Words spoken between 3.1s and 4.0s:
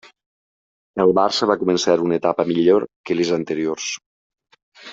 que les anteriors.